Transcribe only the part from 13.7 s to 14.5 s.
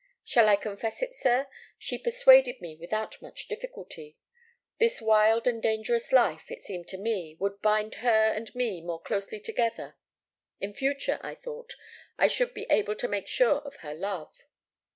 her love.